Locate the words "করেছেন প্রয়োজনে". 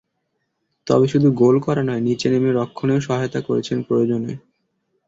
3.47-4.33